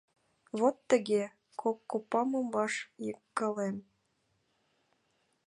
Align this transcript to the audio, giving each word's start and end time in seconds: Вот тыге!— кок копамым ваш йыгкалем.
Вот 0.59 0.75
тыге!— 0.89 1.23
кок 1.61 1.77
копамым 1.91 2.45
ваш 2.55 2.73
йыгкалем. 3.05 3.77